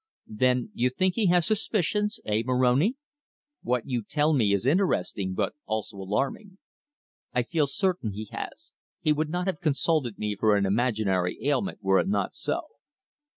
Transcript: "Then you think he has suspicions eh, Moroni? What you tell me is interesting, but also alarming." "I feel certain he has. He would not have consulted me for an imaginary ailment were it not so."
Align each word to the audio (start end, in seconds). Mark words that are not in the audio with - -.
"Then 0.33 0.71
you 0.73 0.89
think 0.89 1.13
he 1.13 1.27
has 1.27 1.45
suspicions 1.45 2.19
eh, 2.25 2.41
Moroni? 2.43 2.95
What 3.61 3.85
you 3.85 4.01
tell 4.01 4.33
me 4.33 4.51
is 4.51 4.65
interesting, 4.65 5.35
but 5.35 5.53
also 5.67 5.97
alarming." 5.97 6.57
"I 7.33 7.43
feel 7.43 7.67
certain 7.67 8.13
he 8.13 8.25
has. 8.31 8.73
He 9.01 9.13
would 9.13 9.29
not 9.29 9.45
have 9.45 9.61
consulted 9.61 10.17
me 10.17 10.35
for 10.35 10.57
an 10.57 10.65
imaginary 10.65 11.37
ailment 11.43 11.83
were 11.83 11.99
it 11.99 12.07
not 12.07 12.33
so." 12.35 12.63